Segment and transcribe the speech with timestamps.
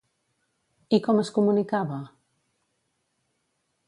[0.97, 1.99] I com es comunicava?